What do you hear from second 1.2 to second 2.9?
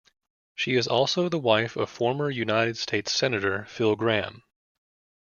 the wife of former United